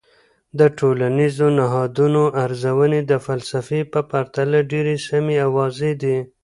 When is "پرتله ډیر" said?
4.11-4.85